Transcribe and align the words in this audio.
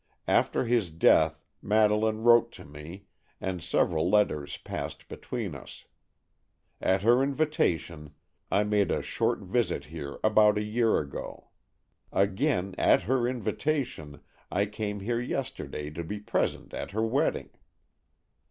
After 0.27 0.65
his 0.65 0.89
death 0.89 1.45
Madeleine 1.61 2.23
wrote 2.23 2.51
to 2.53 2.65
me, 2.65 3.05
and 3.39 3.61
several 3.61 4.09
letters 4.09 4.57
passed 4.57 5.07
between 5.07 5.53
us. 5.53 5.85
At 6.81 7.03
her 7.03 7.21
invitation 7.21 8.15
I 8.51 8.63
made 8.63 8.89
a 8.89 9.03
short 9.03 9.41
visit 9.41 9.85
here 9.93 10.17
about 10.23 10.57
a 10.57 10.63
year 10.63 10.97
ago. 10.97 11.49
Again, 12.11 12.73
at 12.79 13.03
her 13.03 13.27
invitation, 13.27 14.21
I 14.51 14.65
came 14.65 15.01
here 15.01 15.21
yesterday 15.21 15.91
to 15.91 16.03
be 16.03 16.19
present 16.19 16.73
at 16.73 16.89
her 16.89 17.05
wedding." 17.05 17.51